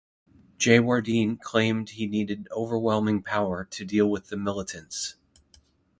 [0.57, 5.13] Jayewardene claimed he needed overwhelming power to deal with the militants.